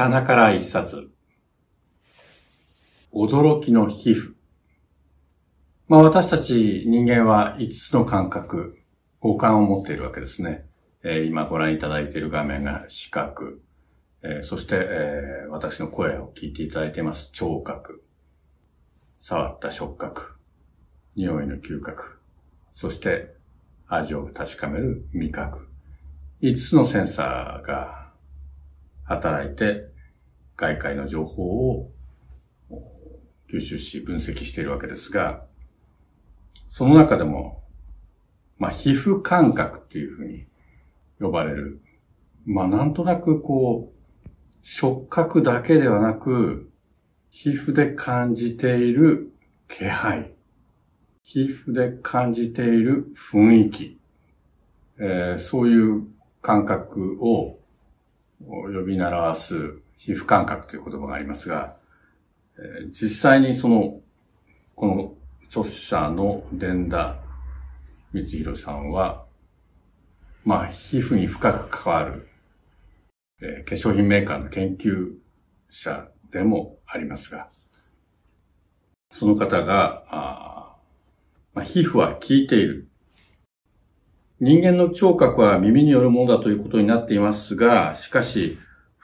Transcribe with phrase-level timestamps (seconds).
[0.00, 1.10] 棚から一冊。
[3.12, 4.32] 驚きの皮膚。
[5.88, 8.78] まあ私たち人間は5つの感覚、
[9.20, 10.64] 五感を持っているわけですね。
[11.02, 13.60] えー、今ご覧いただいている画面が視覚。
[14.22, 18.02] えー、そして、えー、私の声を聞いていただいています聴覚。
[19.18, 20.38] 触った触覚。
[21.14, 22.22] 匂いの嗅覚。
[22.72, 23.34] そして
[23.86, 25.68] 味を確かめる味覚。
[26.40, 28.00] 5つのセンサーが
[29.10, 29.90] 働いて
[30.60, 31.90] 外界の情報を
[33.50, 35.46] 吸収し分析しているわけですが、
[36.68, 37.64] その中でも、
[38.58, 40.44] まあ、皮膚感覚っていうふうに
[41.18, 41.80] 呼ばれる、
[42.44, 44.28] まあ、なんとなくこう、
[44.62, 46.70] 触覚だけではなく、
[47.30, 49.32] 皮膚で感じている
[49.66, 50.34] 気配、
[51.22, 53.98] 皮膚で感じている雰囲気、
[54.98, 56.06] えー、そういう
[56.42, 57.58] 感覚を
[58.44, 61.76] 呼び習わす皮膚感覚という言葉がありますが、
[62.58, 64.00] えー、実際にその、
[64.74, 65.14] この
[65.48, 67.20] 著者の伝田
[68.12, 69.26] 光弘さんは、
[70.44, 72.28] まあ、皮膚に深く関わる、
[73.42, 75.12] えー、化粧品メーカーの研究
[75.68, 77.50] 者でもありますが、
[79.12, 80.76] その方が、あ
[81.52, 82.88] まあ、皮膚は効いている。
[84.40, 88.56] 人間の聴覚は耳によるものだということになっていますが、しかし、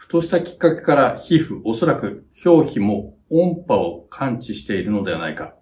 [0.06, 5.56] ふとしたきっかけから皮膚、おそらく表皮も音波を感知しているのではないか、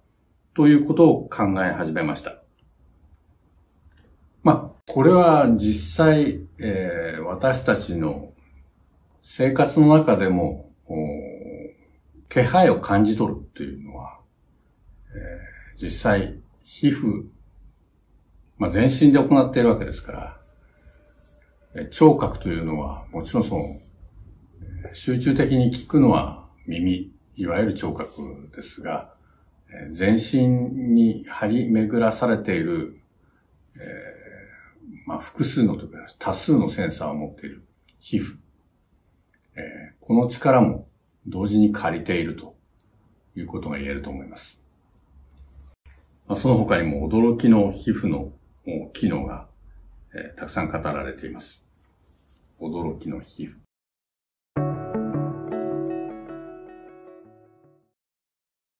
[0.53, 2.43] ということを考え始めました。
[4.43, 8.35] まあ、これは実際、えー、私たちの
[9.23, 10.71] 生活の中でも、
[12.29, 14.21] 気配を感じ取るっていうのは、
[15.09, 17.29] えー、実際、皮膚、
[18.59, 20.39] まあ、全身で行っているわけですか
[21.73, 23.81] ら、聴覚というのは、もちろんその、
[24.93, 29.15] 集中的に聞くのは耳、いわゆる聴覚ですが、
[29.91, 30.47] 全身
[30.95, 33.01] に張り巡らされている、
[33.77, 33.83] えー、
[35.07, 37.65] まあ、複数のというか多数のセンサーを持っている
[37.99, 38.37] 皮膚、
[39.57, 40.87] えー、この力も
[41.27, 42.55] 同時に借りていると
[43.35, 44.61] いうことが言えると思います。
[46.27, 48.33] まあ、その他にも驚きの皮膚の
[48.93, 49.49] 機能が、
[50.15, 51.63] えー、たくさん語られています。
[52.61, 53.64] 驚きの皮膚。